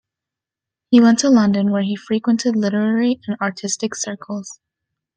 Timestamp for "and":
3.27-3.37